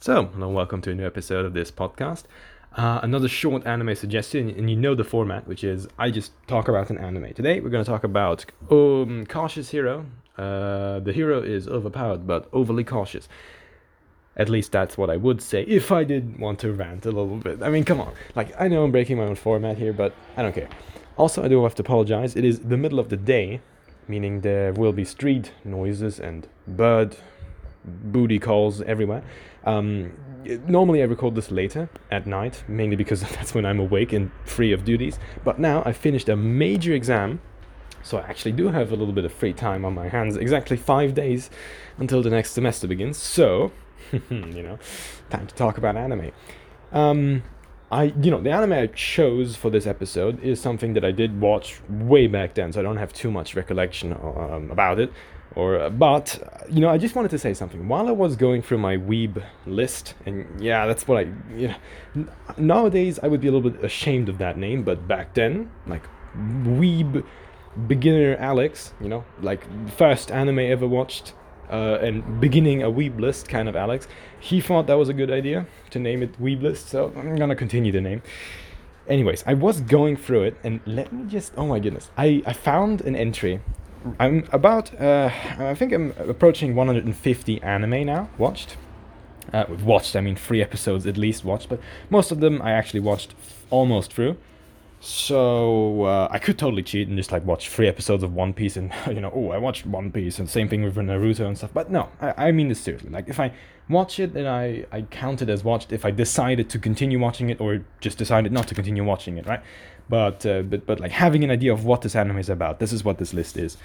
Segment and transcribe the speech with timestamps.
[0.00, 2.22] So, hello, welcome to a new episode of this podcast.
[2.76, 6.68] Uh, another short anime suggestion, and you know the format, which is I just talk
[6.68, 7.34] about an anime.
[7.34, 10.06] Today, we're going to talk about um, Cautious Hero.
[10.36, 13.28] Uh, the hero is overpowered, but overly cautious.
[14.36, 17.36] At least that's what I would say if I did want to rant a little
[17.36, 17.60] bit.
[17.60, 18.14] I mean, come on.
[18.36, 20.68] Like, I know I'm breaking my own format here, but I don't care.
[21.16, 22.36] Also, I do have to apologize.
[22.36, 23.62] It is the middle of the day,
[24.06, 27.16] meaning there will be street noises and bird
[27.88, 29.22] booty calls everywhere.
[29.64, 30.12] Um,
[30.66, 34.72] normally, I record this later at night, mainly because that's when I'm awake and free
[34.72, 35.18] of duties.
[35.44, 37.40] But now I finished a major exam,
[38.02, 40.36] so I actually do have a little bit of free time on my hands.
[40.36, 41.50] Exactly five days
[41.98, 43.18] until the next semester begins.
[43.18, 43.72] So,
[44.12, 44.78] you know,
[45.30, 46.32] time to talk about anime.
[46.92, 47.42] Um,
[47.90, 51.40] I, you know, the anime I chose for this episode is something that I did
[51.40, 55.10] watch way back then, so I don't have too much recollection um, about it.
[55.54, 56.38] Or, uh, but
[56.70, 57.88] you know, I just wanted to say something.
[57.88, 61.68] While I was going through my weeb list, and yeah, that's what I, you
[62.14, 62.26] know,
[62.56, 66.02] nowadays I would be a little bit ashamed of that name, but back then, like
[66.36, 67.24] weeb
[67.86, 71.32] beginner Alex, you know, like first anime ever watched,
[71.70, 74.06] uh, and beginning a weeb list kind of Alex,
[74.40, 77.56] he thought that was a good idea to name it weeb list, so I'm gonna
[77.56, 78.22] continue the name.
[79.08, 82.52] Anyways, I was going through it, and let me just, oh my goodness, I, I
[82.52, 83.60] found an entry
[84.18, 88.76] I'm about, uh, I think I'm approaching 150 anime now, watched.
[89.52, 92.72] Uh, with watched, I mean three episodes at least watched, but most of them I
[92.72, 93.34] actually watched
[93.70, 94.36] almost through.
[95.00, 98.76] So uh, I could totally cheat and just like watch three episodes of One Piece
[98.76, 101.70] and you know, oh, I watched One Piece and same thing with Naruto and stuff.
[101.72, 103.10] But no, I, I mean this seriously.
[103.10, 103.52] Like if I
[103.88, 105.92] watch it, then I I count it as watched.
[105.92, 109.46] If I decided to continue watching it or just decided not to continue watching it,
[109.46, 109.62] right?
[110.08, 112.78] But uh, but but like having an idea of what this anime is about.
[112.78, 113.76] This is what this list is.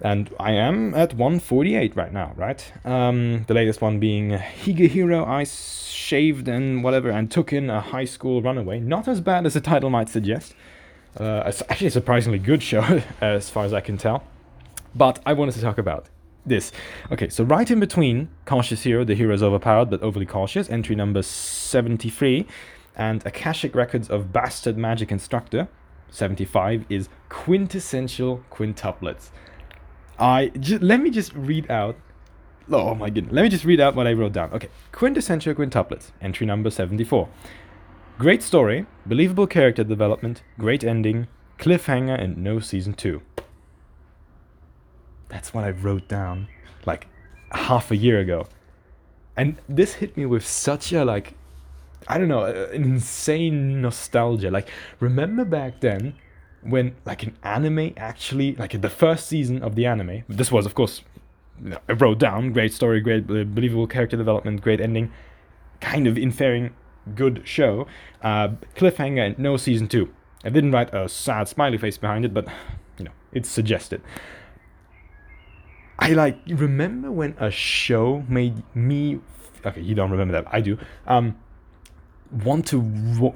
[0.00, 2.72] And I am at 148 right now, right?
[2.84, 8.04] Um, the latest one being Higehiro I shaved and whatever and took in a high
[8.04, 8.80] school runaway.
[8.80, 10.54] Not as bad as the title might suggest.
[11.16, 14.24] Uh, it's actually a surprisingly good show, as far as I can tell.
[14.94, 16.08] But I wanted to talk about
[16.44, 16.72] this.
[17.10, 20.96] Okay, so right in between Cautious Hero, the hero is overpowered but overly cautious, entry
[20.96, 22.46] number 73,
[22.96, 25.68] and Akashic Records of Bastard Magic Instructor,
[26.10, 29.30] 75, is quintessential quintuplets.
[30.18, 31.96] I just, let me just read out.
[32.70, 33.32] Oh my goodness.
[33.32, 34.52] Let me just read out what I wrote down.
[34.52, 34.68] Okay.
[34.92, 37.28] Quintessential quintuplets, entry number 74.
[38.18, 41.26] Great story, believable character development, great ending,
[41.58, 43.20] cliffhanger, and no season 2.
[45.28, 46.46] That's what I wrote down
[46.86, 47.08] like
[47.50, 48.46] half a year ago.
[49.36, 51.34] And this hit me with such a like
[52.08, 54.50] I don't know, an insane nostalgia.
[54.50, 54.68] Like
[55.00, 56.14] remember back then
[56.64, 60.74] when like an anime actually like the first season of the anime this was of
[60.74, 61.02] course
[61.88, 65.12] i wrote down great story great believable character development great ending
[65.80, 66.74] kind of inferring
[67.14, 67.86] good show
[68.22, 70.12] uh, cliffhanger and no season two
[70.42, 72.46] i didn't write a sad smiley face behind it but
[72.98, 74.00] you know it's suggested
[75.98, 79.20] i like remember when a show made me
[79.66, 81.36] okay you don't remember that i do um
[82.42, 82.80] want to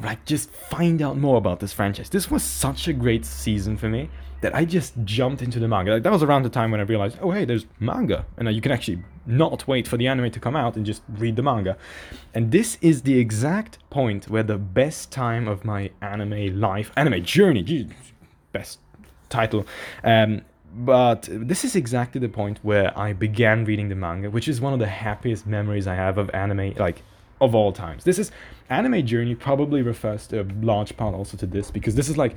[0.03, 2.11] like just find out more about this franchise.
[2.11, 4.11] This was such a great season for me
[4.41, 5.95] that I just jumped into the manga.
[5.95, 8.61] Like that was around the time when I realized, oh hey, there's manga, and you
[8.61, 11.77] can actually not wait for the anime to come out and just read the manga.
[12.35, 17.25] And this is the exact point where the best time of my anime life, anime
[17.25, 17.89] journey,
[18.53, 18.79] best
[19.29, 19.67] title.
[20.05, 20.43] Um,
[20.73, 24.73] but this is exactly the point where I began reading the manga, which is one
[24.73, 27.03] of the happiest memories I have of anime, like
[27.41, 28.05] of all times.
[28.05, 28.31] This is
[28.71, 32.37] anime journey probably refers to a large part also to this because this is like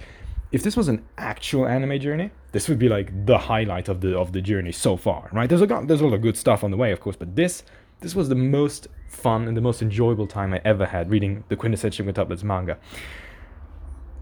[0.52, 4.18] if this was an actual anime journey, this would be like the highlight of the
[4.18, 5.48] of the journey so far, right?
[5.50, 7.64] There's a there's a lot of good stuff on the way, of course, but this
[8.02, 11.56] this was the most fun and the most enjoyable time I ever had reading the
[11.56, 12.78] quintessential quintuplets manga.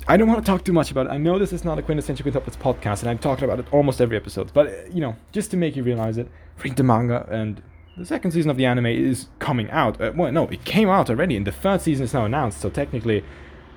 [0.07, 1.09] I don't want to talk too much about it.
[1.11, 4.01] I know this is not a quintessential quintuplets podcast, and I've talked about it almost
[4.01, 4.51] every episode.
[4.53, 6.29] But you know, just to make you realize it,
[6.63, 7.61] read the manga and
[7.99, 9.99] the second season of the anime is coming out.
[9.99, 12.61] Uh, well, no, it came out already, and the third season is now announced.
[12.61, 13.23] So technically,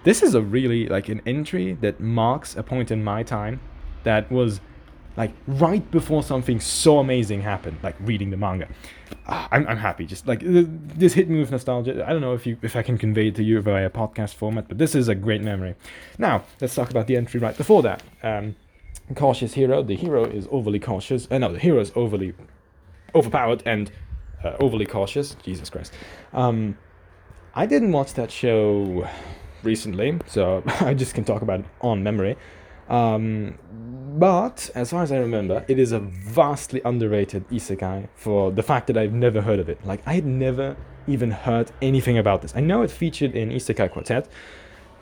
[0.05, 3.61] this is a really like an entry that marks a point in my time
[4.05, 4.61] that was
[5.17, 8.69] like right before something so amazing happened, like reading the manga.
[9.27, 10.07] Uh, I'm, I'm happy.
[10.07, 12.05] Just like this hit me with nostalgia.
[12.07, 14.69] I don't know if you if I can convey it to you via podcast format,
[14.69, 15.75] but this is a great memory.
[16.17, 18.03] Now let's talk about the entry right before that.
[18.23, 18.55] Um,
[19.17, 19.83] cautious hero.
[19.83, 21.27] The hero is overly cautious.
[21.31, 22.35] Uh, no, the hero is overly
[23.15, 23.91] overpowered and
[24.44, 25.37] uh, overly cautious.
[25.43, 25.93] Jesus Christ.
[26.33, 26.79] Um,
[27.55, 29.09] I didn't watch that show
[29.62, 32.37] recently, so I just can talk about it on memory.
[32.89, 33.59] Um,
[34.19, 38.87] but as far as I remember, it is a vastly underrated isekai for the fact
[38.89, 39.85] that I've never heard of it.
[39.87, 42.53] Like I had never even heard anything about this.
[42.55, 44.29] I know it featured in Isekai Quartet,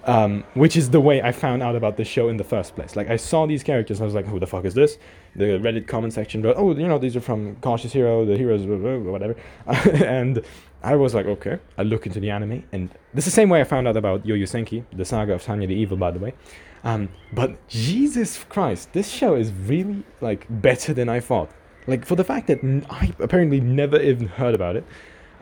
[0.05, 2.97] um, which is the way I found out about the show in the first place.
[2.97, 4.99] Like I saw these characters, and I was like, "Who the fuck is this?"
[5.37, 8.64] The Reddit comment section wrote, "Oh, you know, these are from Cautious Hero, the heroes,
[8.67, 9.37] blah, blah, blah, whatever,"
[10.05, 10.43] and
[10.82, 13.61] I was like, "Okay." I look into the anime, and this is the same way
[13.61, 16.35] I found out about Yo Senki, the saga of Tanya the Evil, by the way.
[16.82, 21.50] Um, but Jesus Christ, this show is really like better than I thought.
[21.87, 24.85] Like for the fact that I apparently never even heard about it.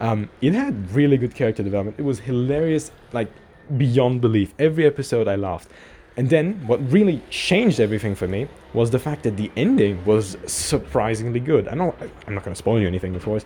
[0.00, 1.98] Um, it had really good character development.
[1.98, 3.28] It was hilarious, like
[3.76, 4.54] beyond belief.
[4.58, 5.68] Every episode I laughed.
[6.16, 10.36] And then what really changed everything for me was the fact that the ending was
[10.46, 11.68] surprisingly good.
[11.68, 11.94] I know
[12.26, 13.44] I'm not going to spoil you anything, of course,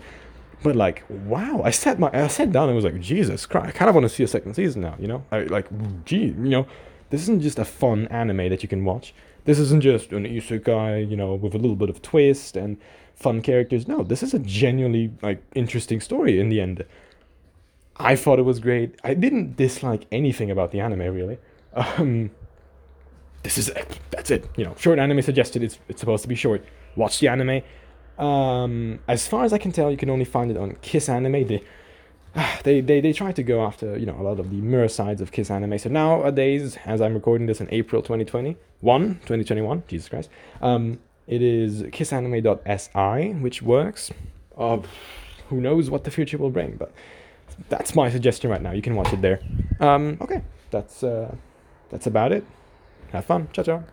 [0.63, 1.61] but like, wow!
[1.63, 3.69] I sat my I sat down and was like, Jesus Christ!
[3.69, 4.97] I kind of want to see a second season now.
[4.99, 5.67] You know, I like,
[6.05, 6.67] gee, you know,
[7.11, 9.13] this isn't just a fun anime that you can watch.
[9.45, 12.79] This isn't just an isekai, you know, with a little bit of twist and
[13.15, 13.87] fun characters.
[13.87, 16.85] No, this is a genuinely like interesting story in the end.
[17.97, 18.99] I thought it was great.
[19.05, 21.39] I didn't dislike anything about the anime really.
[21.75, 22.31] Um,
[23.43, 23.71] this is
[24.11, 24.49] that's it.
[24.57, 25.63] You know, short anime suggested.
[25.63, 26.65] It's it's supposed to be short.
[26.97, 27.63] Watch the anime.
[28.19, 31.47] Um, as far as I can tell, you can only find it on Kiss Anime.
[31.47, 31.63] They,
[32.63, 35.21] they, they, they try to go after you know a lot of the mirror sides
[35.21, 35.79] of Kiss Anime.
[35.79, 38.57] So nowadays, as I'm recording this in April 2021,
[39.15, 40.31] 2021, Jesus Christ,
[40.61, 44.11] um, it is kissanime.si, which works.
[44.57, 44.79] Uh,
[45.49, 46.93] who knows what the future will bring, but
[47.69, 48.73] that's my suggestion right now.
[48.73, 49.41] You can watch it there.
[49.81, 51.35] Um, okay, that's uh,
[51.91, 52.45] that's about it.
[53.13, 53.49] Have fun.
[53.53, 53.85] Ciao, ciao.